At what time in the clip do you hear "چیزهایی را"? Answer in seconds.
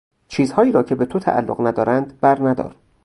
0.27-0.83